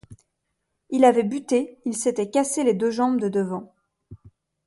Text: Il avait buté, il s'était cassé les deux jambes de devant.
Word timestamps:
Il 0.89 1.05
avait 1.05 1.21
buté, 1.21 1.77
il 1.85 1.95
s'était 1.95 2.31
cassé 2.31 2.63
les 2.63 2.73
deux 2.73 2.89
jambes 2.89 3.19
de 3.21 3.29
devant. 3.29 3.71